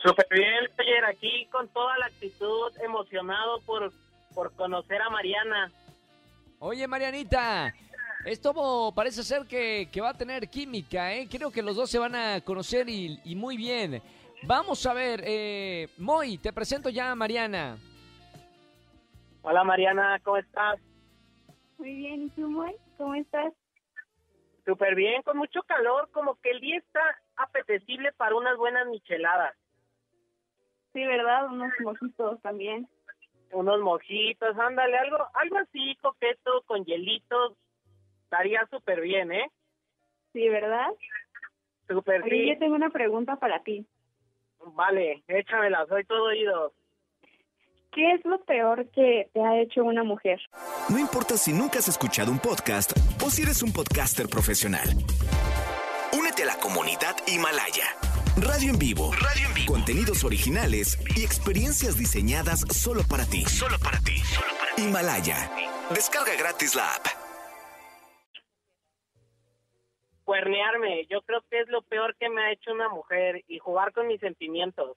Súper 0.00 0.26
bien, 0.30 0.70
ayer 0.78 1.04
aquí 1.06 1.48
con 1.50 1.68
toda 1.70 1.98
la 1.98 2.06
actitud, 2.06 2.72
emocionado 2.84 3.60
por, 3.62 3.92
por 4.32 4.52
conocer 4.52 5.02
a 5.02 5.10
Mariana. 5.10 5.72
Oye, 6.60 6.86
Marianita, 6.86 7.74
esto 8.24 8.92
parece 8.94 9.24
ser 9.24 9.44
que, 9.46 9.88
que 9.90 10.00
va 10.00 10.10
a 10.10 10.16
tener 10.16 10.48
química, 10.48 11.12
¿eh? 11.14 11.26
Creo 11.28 11.50
que 11.50 11.62
los 11.62 11.74
dos 11.74 11.90
se 11.90 11.98
van 11.98 12.14
a 12.14 12.40
conocer 12.42 12.88
y, 12.88 13.18
y 13.24 13.34
muy 13.34 13.56
bien. 13.56 14.00
Vamos 14.42 14.86
a 14.86 14.94
ver, 14.94 15.20
eh, 15.24 15.88
Moy, 15.98 16.38
te 16.38 16.52
presento 16.52 16.88
ya 16.88 17.10
a 17.10 17.14
Mariana. 17.14 17.76
Hola 19.42 19.64
Mariana, 19.64 20.20
¿cómo 20.22 20.36
estás? 20.36 20.78
Muy 21.78 21.94
bien, 21.94 22.24
¿y 22.24 22.30
tú, 22.30 22.48
Moy? 22.48 22.74
¿Cómo 22.96 23.14
estás? 23.14 23.52
Súper 24.64 24.94
bien, 24.94 25.22
con 25.22 25.38
mucho 25.38 25.62
calor, 25.62 26.10
como 26.12 26.36
que 26.36 26.50
el 26.50 26.60
día 26.60 26.78
está 26.78 27.00
apetecible 27.36 28.12
para 28.12 28.36
unas 28.36 28.56
buenas 28.56 28.86
micheladas. 28.86 29.56
Sí, 30.92 31.04
¿verdad? 31.04 31.46
Unos 31.46 31.72
mojitos 31.80 32.40
también. 32.42 32.88
Unos 33.52 33.80
mojitos, 33.80 34.58
ándale, 34.58 34.98
algo, 34.98 35.18
algo 35.34 35.58
así 35.58 35.96
coqueto, 36.02 36.62
con 36.66 36.84
hielitos, 36.84 37.56
estaría 38.24 38.66
súper 38.70 39.00
bien, 39.00 39.32
¿eh? 39.32 39.50
Sí, 40.32 40.48
¿verdad? 40.48 40.88
Super 41.88 42.22
Oye, 42.22 42.30
sí. 42.30 42.48
yo 42.50 42.58
tengo 42.58 42.74
una 42.74 42.90
pregunta 42.90 43.36
para 43.36 43.62
ti. 43.62 43.86
Vale, 44.74 45.22
échamela, 45.28 45.86
soy 45.88 46.04
todo 46.04 46.24
oídos. 46.24 46.72
¿Qué 47.92 48.12
es 48.12 48.24
lo 48.24 48.38
peor 48.44 48.86
que 48.90 49.28
te 49.32 49.40
ha 49.40 49.60
hecho 49.60 49.82
una 49.82 50.04
mujer? 50.04 50.38
No 50.88 50.98
importa 50.98 51.36
si 51.36 51.52
nunca 51.52 51.78
has 51.78 51.88
escuchado 51.88 52.30
un 52.30 52.38
podcast 52.38 52.92
o 53.24 53.30
si 53.30 53.42
eres 53.42 53.62
un 53.62 53.72
podcaster 53.72 54.28
profesional. 54.28 54.88
Únete 56.12 56.42
a 56.42 56.46
la 56.46 56.56
comunidad 56.56 57.16
Himalaya. 57.26 57.96
Radio 58.36 58.70
en 58.70 58.78
vivo. 58.78 59.10
Radio 59.12 59.48
en 59.48 59.54
vivo. 59.54 59.72
Contenidos 59.72 60.22
originales 60.22 60.98
y 61.16 61.24
experiencias 61.24 61.98
diseñadas 61.98 62.60
solo 62.70 63.02
para 63.08 63.24
ti. 63.24 63.44
Solo 63.46 63.78
para 63.78 63.98
ti. 64.00 64.22
Himalaya. 64.76 65.50
Descarga 65.90 66.36
gratis 66.38 66.74
la 66.76 66.94
app. 66.94 67.17
Cuernearme, 70.48 71.04
yo 71.10 71.20
creo 71.22 71.42
que 71.50 71.60
es 71.60 71.68
lo 71.68 71.82
peor 71.82 72.16
que 72.16 72.30
me 72.30 72.40
ha 72.40 72.52
hecho 72.52 72.72
una 72.72 72.88
mujer 72.88 73.44
y 73.48 73.58
jugar 73.58 73.92
con 73.92 74.06
mis 74.06 74.18
sentimientos. 74.18 74.96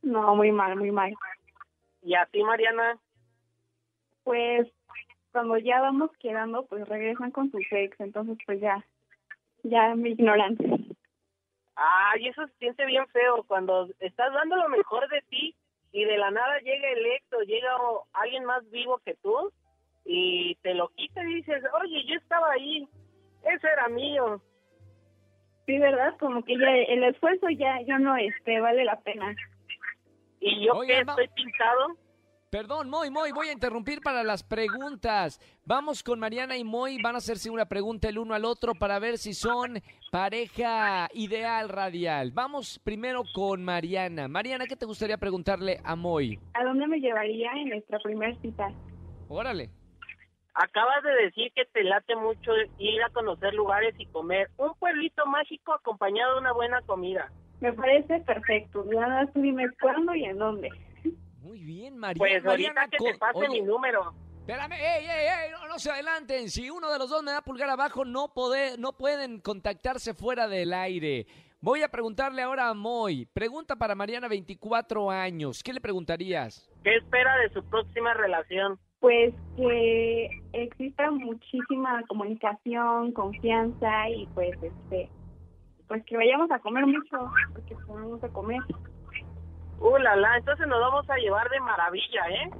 No, 0.00 0.34
muy 0.34 0.52
mal, 0.52 0.74
muy 0.76 0.90
mal. 0.90 1.12
Y 2.00 2.14
así, 2.14 2.42
Mariana, 2.42 2.98
Pues 4.24 4.68
cuando 5.32 5.58
ya 5.58 5.82
vamos 5.82 6.10
quedando, 6.18 6.64
pues 6.64 6.88
regresan 6.88 7.30
con 7.30 7.50
sus 7.50 7.66
ex, 7.70 8.00
entonces 8.00 8.38
pues 8.46 8.58
ya, 8.58 8.86
ya 9.64 9.94
me 9.94 10.10
ignoran. 10.10 10.56
ay, 11.74 12.28
eso 12.28 12.46
se 12.46 12.54
siente 12.54 12.86
bien 12.86 13.06
feo 13.08 13.44
cuando 13.46 13.88
estás 14.00 14.32
dando 14.32 14.56
lo 14.56 14.70
mejor 14.70 15.06
de 15.10 15.20
ti 15.28 15.54
y 15.92 16.04
de 16.04 16.16
la 16.16 16.30
nada 16.30 16.58
llega 16.60 16.88
el 16.88 17.04
ex 17.04 17.32
o 17.34 17.42
llega 17.42 17.76
alguien 18.14 18.46
más 18.46 18.68
vivo 18.70 18.98
que 19.04 19.14
tú 19.16 19.52
y 20.06 20.54
te 20.62 20.72
lo 20.72 20.88
quita 20.88 21.22
y 21.22 21.34
dices, 21.34 21.62
oye, 21.82 22.04
yo 22.06 22.14
estaba 22.14 22.52
ahí, 22.52 22.88
eso 23.54 23.66
era 23.66 23.88
mío. 23.88 24.42
Sí, 25.66 25.78
¿verdad? 25.78 26.14
Como 26.18 26.42
que 26.44 26.56
ya 26.58 26.70
el 26.88 27.04
esfuerzo 27.04 27.48
ya, 27.50 27.80
ya 27.86 27.98
no 27.98 28.16
este, 28.16 28.58
vale 28.60 28.84
la 28.84 28.98
pena. 29.00 29.34
Y 30.40 30.64
yo 30.66 30.72
Oye, 30.72 31.04
ma- 31.04 31.12
estoy 31.12 31.28
pintado, 31.34 31.96
Perdón, 32.50 32.88
Moy, 32.88 33.10
Moy, 33.10 33.30
voy 33.30 33.48
a 33.48 33.52
interrumpir 33.52 34.00
para 34.00 34.22
las 34.22 34.42
preguntas. 34.42 35.38
Vamos 35.66 36.02
con 36.02 36.18
Mariana 36.18 36.56
y 36.56 36.64
Moy, 36.64 36.96
van 37.02 37.14
a 37.14 37.18
hacerse 37.18 37.50
una 37.50 37.66
pregunta 37.66 38.08
el 38.08 38.16
uno 38.16 38.32
al 38.32 38.46
otro 38.46 38.72
para 38.74 38.98
ver 38.98 39.18
si 39.18 39.34
son 39.34 39.82
pareja 40.10 41.08
ideal 41.12 41.68
radial. 41.68 42.30
Vamos 42.32 42.80
primero 42.82 43.22
con 43.34 43.62
Mariana. 43.62 44.28
Mariana, 44.28 44.64
¿qué 44.66 44.76
te 44.76 44.86
gustaría 44.86 45.18
preguntarle 45.18 45.78
a 45.84 45.94
Moy? 45.94 46.38
¿A 46.54 46.64
dónde 46.64 46.86
me 46.86 47.00
llevaría 47.00 47.52
en 47.52 47.68
nuestra 47.68 47.98
primera 47.98 48.34
cita? 48.40 48.72
Órale. 49.28 49.68
Acabas 50.58 51.02
de 51.04 51.14
decir 51.24 51.52
que 51.54 51.64
te 51.66 51.84
late 51.84 52.16
mucho 52.16 52.50
ir 52.78 53.02
a 53.02 53.10
conocer 53.10 53.54
lugares 53.54 53.94
y 53.98 54.06
comer. 54.06 54.50
Un 54.56 54.74
pueblito 54.74 55.24
mágico 55.26 55.72
acompañado 55.72 56.34
de 56.34 56.40
una 56.40 56.52
buena 56.52 56.82
comida. 56.82 57.30
Me 57.60 57.72
parece 57.72 58.20
perfecto. 58.20 58.84
Nada 58.84 59.24
más 59.24 59.34
dime 59.34 59.66
cuándo 59.80 60.14
y 60.14 60.24
en 60.24 60.38
dónde. 60.38 60.70
Muy 61.40 61.60
bien, 61.60 61.96
Mariana. 61.96 62.18
Pues 62.18 62.46
ahorita 62.46 62.72
Mariana, 62.74 62.88
que 62.90 63.12
te 63.12 63.18
pase 63.18 63.38
Oye, 63.38 63.48
mi 63.48 63.60
número. 63.62 64.12
Espérame, 64.40 64.72
ey, 64.72 65.06
ey, 65.06 65.26
ey, 65.26 65.50
no, 65.52 65.68
no 65.68 65.78
se 65.78 65.90
adelanten. 65.90 66.50
Si 66.50 66.70
uno 66.70 66.90
de 66.90 66.98
los 66.98 67.08
dos 67.08 67.22
me 67.22 67.32
da 67.32 67.42
pulgar 67.42 67.70
abajo, 67.70 68.04
no, 68.04 68.32
poder, 68.32 68.78
no 68.78 68.92
pueden 68.92 69.40
contactarse 69.40 70.14
fuera 70.14 70.48
del 70.48 70.72
aire. 70.72 71.26
Voy 71.60 71.82
a 71.82 71.88
preguntarle 71.88 72.42
ahora 72.42 72.68
a 72.68 72.74
Moy. 72.74 73.26
Pregunta 73.26 73.76
para 73.76 73.94
Mariana, 73.94 74.28
24 74.28 75.10
años. 75.10 75.62
¿Qué 75.62 75.72
le 75.72 75.80
preguntarías? 75.80 76.68
¿Qué 76.82 76.96
espera 76.96 77.36
de 77.38 77.50
su 77.50 77.62
próxima 77.64 78.14
relación? 78.14 78.78
Pues 79.00 79.32
que 79.56 80.30
exista 80.52 81.10
muchísima 81.10 82.02
comunicación, 82.08 83.12
confianza 83.12 84.08
y 84.10 84.26
pues 84.34 84.60
este 84.62 85.08
pues 85.86 86.04
que 86.04 86.16
vayamos 86.16 86.50
a 86.50 86.58
comer 86.58 86.86
mucho, 86.86 87.30
porque 87.54 87.74
vamos 87.88 88.22
a 88.22 88.28
comer. 88.28 88.60
Uh, 89.80 89.96
la, 89.98 90.16
la, 90.16 90.36
entonces 90.36 90.66
nos 90.66 90.80
vamos 90.80 91.08
a 91.08 91.16
llevar 91.16 91.48
de 91.48 91.60
maravilla, 91.60 92.28
¿eh? 92.28 92.50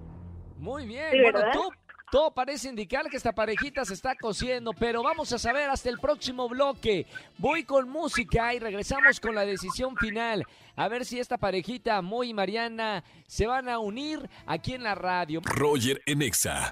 Muy 0.57 0.87
bien. 0.87 1.11
Sí, 1.11 1.21
bueno, 1.21 1.39
¿verdad? 1.41 1.53
tú, 1.53 1.71
todo 2.11 2.31
parece 2.33 2.69
indicar 2.69 3.09
que 3.09 3.17
esta 3.17 3.33
parejita 3.33 3.85
se 3.85 3.95
está 3.95 4.15
cociendo, 4.15 4.73
pero 4.73 5.03
vamos 5.03 5.33
a 5.33 5.39
saber 5.39 5.69
hasta 5.69 5.89
el 5.89 5.99
próximo 5.99 6.49
bloque. 6.49 7.07
Voy 7.39 7.65
con 7.65 7.89
música 7.89 8.55
y 8.55 8.59
regresamos 8.59 9.21
con 9.21 9.35
la 9.35 9.45
decisión 9.45 9.97
final. 9.97 10.45
A 10.77 10.89
ver 10.89 11.05
si 11.05 11.19
esta 11.19 11.39
parejita, 11.39 12.01
Moy 12.03 12.31
y 12.31 12.35
Mariana, 12.35 13.05
se 13.27 13.47
van 13.47 13.69
a 13.69 13.79
unir 13.79 14.29
aquí 14.47 14.75
en 14.75 14.83
la 14.83 14.95
radio. 14.95 15.41
Roger 15.45 16.01
en 16.07 16.23
Exa. 16.23 16.71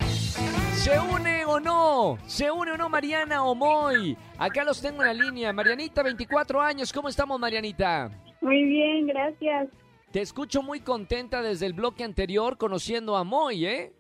¿Se 0.74 0.98
une 0.98 1.44
o 1.44 1.58
no? 1.58 2.18
¿Se 2.26 2.50
une 2.50 2.72
o 2.72 2.76
no 2.76 2.88
Mariana 2.88 3.44
o 3.44 3.54
Moy? 3.54 4.16
Acá 4.38 4.64
los 4.64 4.80
tengo 4.80 5.02
en 5.02 5.08
la 5.08 5.14
línea. 5.14 5.52
Marianita, 5.52 6.02
24 6.02 6.60
años. 6.60 6.92
¿Cómo 6.92 7.08
estamos, 7.08 7.38
Marianita? 7.40 8.10
Muy 8.40 8.64
bien, 8.64 9.06
gracias. 9.06 9.68
Te 10.12 10.20
escucho 10.20 10.62
muy 10.62 10.80
contenta 10.80 11.42
desde 11.42 11.66
el 11.66 11.72
bloque 11.72 12.04
anterior 12.04 12.56
conociendo 12.56 13.16
a 13.16 13.24
Moy, 13.24 13.66
¿eh? 13.66 13.92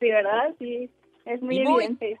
Sí, 0.00 0.08
¿verdad? 0.10 0.54
Sí, 0.58 0.90
es 1.26 1.40
muy 1.42 1.60
muy- 1.60 1.84
evidente. 1.84 2.18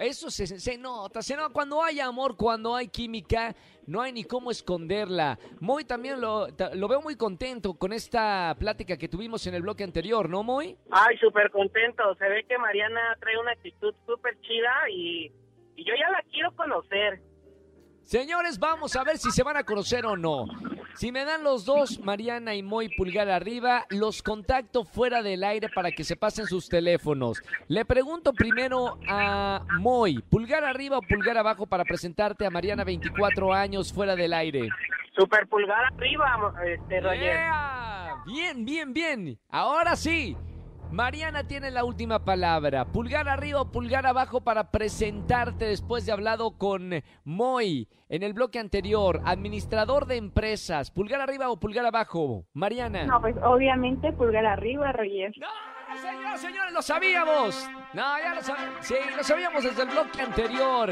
Eso 0.00 0.30
se, 0.30 0.46
se 0.46 0.78
nota, 0.78 1.20
se 1.20 1.36
nota. 1.36 1.52
Cuando 1.52 1.82
hay 1.82 2.00
amor, 2.00 2.34
cuando 2.38 2.74
hay 2.74 2.88
química, 2.88 3.54
no 3.86 4.00
hay 4.00 4.10
ni 4.12 4.24
cómo 4.24 4.50
esconderla. 4.50 5.38
Moy 5.60 5.84
también 5.84 6.18
lo, 6.18 6.46
lo 6.74 6.88
veo 6.88 7.02
muy 7.02 7.14
contento 7.16 7.74
con 7.74 7.92
esta 7.92 8.56
plática 8.58 8.96
que 8.96 9.08
tuvimos 9.08 9.46
en 9.46 9.54
el 9.54 9.60
bloque 9.60 9.84
anterior, 9.84 10.30
¿no, 10.30 10.42
Moy? 10.42 10.78
Ay, 10.90 11.18
súper 11.18 11.50
contento. 11.50 12.14
Se 12.14 12.26
ve 12.26 12.42
que 12.44 12.56
Mariana 12.56 13.18
trae 13.20 13.36
una 13.38 13.52
actitud 13.52 13.94
súper 14.06 14.40
chida 14.40 14.72
y, 14.90 15.30
y 15.76 15.84
yo 15.84 15.92
ya 15.94 16.10
la 16.10 16.22
quiero 16.30 16.56
conocer. 16.56 17.20
Señores, 18.04 18.58
vamos 18.58 18.94
a 18.96 19.04
ver 19.04 19.18
si 19.18 19.30
se 19.30 19.42
van 19.42 19.56
a 19.56 19.64
conocer 19.64 20.04
o 20.06 20.16
no. 20.16 20.46
Si 20.94 21.10
me 21.10 21.24
dan 21.24 21.42
los 21.42 21.64
dos, 21.64 22.00
Mariana 22.00 22.54
y 22.54 22.62
Moy 22.62 22.94
pulgar 22.94 23.30
arriba, 23.30 23.86
los 23.88 24.22
contacto 24.22 24.84
fuera 24.84 25.22
del 25.22 25.42
aire 25.42 25.68
para 25.74 25.90
que 25.90 26.04
se 26.04 26.16
pasen 26.16 26.46
sus 26.46 26.68
teléfonos. 26.68 27.42
Le 27.68 27.84
pregunto 27.84 28.32
primero 28.32 28.98
a 29.08 29.64
Moy, 29.78 30.20
pulgar 30.22 30.64
arriba 30.64 30.98
o 30.98 31.02
pulgar 31.02 31.38
abajo 31.38 31.66
para 31.66 31.84
presentarte 31.84 32.44
a 32.44 32.50
Mariana, 32.50 32.84
24 32.84 33.54
años, 33.54 33.92
fuera 33.92 34.14
del 34.14 34.34
aire. 34.34 34.68
Súper 35.16 35.48
pulgar 35.48 35.84
arriba, 35.94 36.54
este, 36.66 37.00
Roger. 37.00 37.20
Yeah. 37.20 38.22
Bien, 38.26 38.64
bien, 38.64 38.92
bien. 38.92 39.38
Ahora 39.48 39.96
sí. 39.96 40.36
Mariana 40.92 41.44
tiene 41.44 41.70
la 41.70 41.84
última 41.84 42.22
palabra. 42.22 42.84
Pulgar 42.84 43.26
arriba 43.26 43.62
o 43.62 43.72
pulgar 43.72 44.06
abajo 44.06 44.42
para 44.42 44.70
presentarte 44.70 45.64
después 45.64 46.04
de 46.04 46.12
hablado 46.12 46.58
con 46.58 47.02
Moy 47.24 47.88
en 48.10 48.22
el 48.22 48.34
bloque 48.34 48.58
anterior. 48.58 49.22
Administrador 49.24 50.04
de 50.04 50.16
empresas. 50.16 50.90
Pulgar 50.90 51.22
arriba 51.22 51.48
o 51.48 51.58
pulgar 51.58 51.86
abajo. 51.86 52.44
Mariana. 52.52 53.06
No, 53.06 53.22
pues 53.22 53.34
obviamente 53.42 54.12
pulgar 54.12 54.44
arriba, 54.44 54.92
Roger. 54.92 55.32
No, 55.38 55.98
señores, 55.98 56.40
señores, 56.42 56.72
lo 56.74 56.82
sabíamos. 56.82 57.70
No, 57.94 58.18
ya 58.18 58.34
lo 58.34 58.42
sabíamos. 58.42 58.86
Sí, 58.86 58.94
lo 59.16 59.24
sabíamos 59.24 59.64
desde 59.64 59.82
el 59.84 59.88
bloque 59.88 60.20
anterior. 60.20 60.90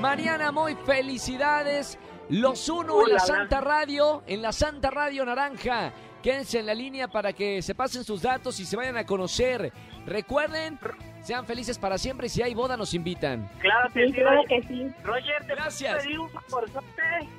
Mariana 0.00 0.52
Moy, 0.52 0.76
felicidades. 0.86 1.98
Los 2.28 2.68
uno 2.68 3.04
en 3.04 3.14
la. 3.14 3.18
Santa 3.18 3.60
Radio, 3.60 4.22
en 4.28 4.42
la 4.42 4.52
Santa 4.52 4.90
Radio 4.90 5.24
Naranja. 5.24 5.92
Quédense 6.22 6.58
en 6.58 6.66
la 6.66 6.74
línea 6.74 7.08
para 7.08 7.32
que 7.32 7.62
se 7.62 7.74
pasen 7.74 8.04
sus 8.04 8.20
datos 8.22 8.60
y 8.60 8.66
se 8.66 8.76
vayan 8.76 8.96
a 8.96 9.06
conocer. 9.06 9.72
Recuerden, 10.06 10.78
sean 11.22 11.46
felices 11.46 11.78
para 11.78 11.96
siempre 11.96 12.26
y 12.26 12.30
si 12.30 12.42
hay 12.42 12.54
boda 12.54 12.76
nos 12.76 12.92
invitan. 12.94 13.48
Claro 13.60 13.90
que 13.92 14.06
Sí, 14.06 14.12
sí, 14.12 14.20
claro 14.20 14.42
Roger. 14.42 14.60
que 14.62 14.68
sí. 14.68 14.86
Roger, 15.02 15.46
te 15.46 15.54
Gracias. 15.54 16.02
pedir 16.04 16.18
un? 16.18 16.30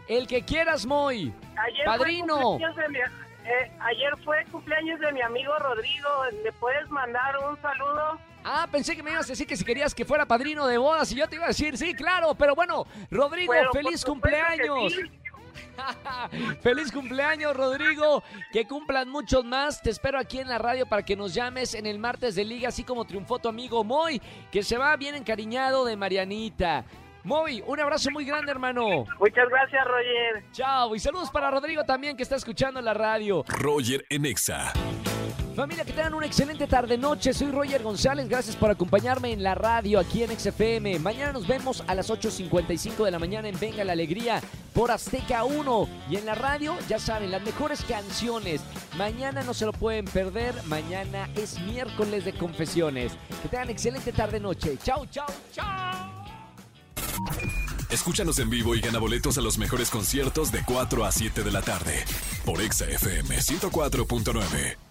El 0.08 0.28
que 0.28 0.44
quieras, 0.44 0.86
Moy. 0.86 1.34
Ayer 1.58 1.86
Padrino. 1.86 2.58
Fue 2.58 2.90
mi, 2.90 2.98
eh, 2.98 3.72
ayer 3.80 4.14
fue 4.24 4.44
cumpleaños 4.52 5.00
de 5.00 5.12
mi 5.12 5.22
amigo 5.22 5.54
Rodrigo. 5.60 6.08
¿Le 6.44 6.52
puedes 6.54 6.90
mandar 6.90 7.36
un 7.50 7.60
saludo? 7.62 8.20
Ah, 8.44 8.68
pensé 8.72 8.96
que 8.96 9.04
me 9.04 9.12
ibas 9.12 9.26
a 9.26 9.34
decir 9.34 9.46
que 9.46 9.56
si 9.56 9.64
querías 9.64 9.94
que 9.94 10.04
fuera 10.04 10.26
padrino 10.26 10.66
de 10.66 10.80
bodas 10.80 11.12
y 11.12 11.16
yo 11.16 11.28
te 11.30 11.36
iba 11.36 11.46
a 11.46 11.50
decir, 11.50 11.78
sí, 11.78 11.94
claro, 11.94 12.34
pero 12.34 12.56
bueno, 12.56 12.88
Rodrigo, 13.12 13.54
por 13.54 13.84
feliz 13.84 14.04
cumpleaños. 14.04 14.94
Feliz 16.62 16.92
cumpleaños, 16.92 17.56
Rodrigo. 17.56 18.24
Que 18.52 18.66
cumplan 18.66 19.10
muchos 19.10 19.44
más. 19.46 19.82
Te 19.82 19.90
espero 19.90 20.20
aquí 20.20 20.40
en 20.40 20.48
la 20.48 20.58
radio 20.58 20.86
para 20.86 21.04
que 21.04 21.16
nos 21.16 21.34
llames 21.34 21.74
en 21.74 21.86
el 21.86 22.00
martes 22.00 22.36
de 22.36 22.46
liga, 22.46 22.70
así 22.70 22.84
como 22.84 23.06
triunfó 23.06 23.40
tu 23.40 23.50
amigo 23.50 23.84
Moy, 23.84 24.22
que 24.52 24.64
se 24.64 24.78
va 24.78 24.96
bien 24.98 25.16
encariñado 25.16 25.86
de 25.86 25.96
Marianita. 25.96 26.86
Moy, 27.24 27.64
un 27.68 27.80
abrazo 27.80 28.10
muy 28.12 28.26
grande, 28.26 28.52
hermano. 28.52 29.06
Muchas 29.20 29.48
gracias, 29.50 29.86
Roger. 29.86 30.44
Chao. 30.52 30.96
Y 30.96 31.00
saludos 31.00 31.30
para 31.30 31.52
Rodrigo 31.52 31.84
también, 31.84 32.18
que 32.18 32.24
está 32.24 32.36
escuchando 32.36 32.82
la 32.82 32.94
radio. 32.94 33.44
Roger 33.48 34.06
en 34.10 34.26
Exa. 34.26 34.74
Familia, 35.56 35.84
que 35.84 35.92
tengan 35.92 36.14
una 36.14 36.26
excelente 36.26 36.66
tarde-noche. 36.66 37.34
Soy 37.34 37.52
Roger 37.52 37.84
González. 37.84 38.30
Gracias 38.30 38.56
por 38.56 38.72
acompañarme 38.72 39.34
en 39.34 39.44
la 39.44 39.54
radio 39.54 40.00
aquí 40.00 40.24
en 40.24 40.38
XFM. 40.38 41.00
Mañana 41.00 41.34
nos 41.34 41.46
vemos 41.46 41.84
a 41.88 41.96
las 41.96 42.10
8.55 42.10 43.04
de 43.04 43.12
la 43.12 43.20
mañana 43.20 43.50
en 43.50 43.60
Venga 43.60 43.84
la 43.84 43.92
Alegría 43.92 44.42
por 44.74 44.92
Azteca 44.92 45.44
1. 45.44 45.90
Y 46.10 46.16
en 46.16 46.26
la 46.26 46.36
radio, 46.36 46.78
ya 46.88 47.00
saben, 47.00 47.32
las 47.32 47.44
mejores 47.44 47.84
canciones. 47.84 48.62
Mañana 48.98 49.44
no 49.44 49.54
se 49.54 49.66
lo 49.66 49.74
pueden 49.74 50.06
perder. 50.06 50.56
Mañana 50.68 51.30
es 51.36 51.60
miércoles 51.60 52.24
de 52.24 52.34
confesiones. 52.34 53.12
Que 53.44 53.50
tengan 53.50 53.70
excelente 53.70 54.14
tarde-noche. 54.14 54.78
Chao, 54.84 55.06
chao, 55.08 55.28
chao. 55.52 56.24
Escúchanos 57.90 58.40
en 58.40 58.50
vivo 58.50 58.74
y 58.74 58.80
gana 58.80 59.00
boletos 59.00 59.38
a 59.38 59.42
los 59.42 59.58
mejores 59.58 59.90
conciertos 59.90 60.50
de 60.54 60.64
4 60.64 61.04
a 61.04 61.12
7 61.12 61.44
de 61.44 61.52
la 61.52 61.62
tarde 61.62 62.06
por 62.46 62.62
Exa 62.62 62.86
FM 62.86 63.36
104.9. 63.38 64.91